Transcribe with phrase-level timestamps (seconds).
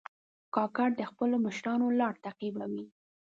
[0.55, 2.85] کاکړ د خپلو مشرانو لار تعقیبوي.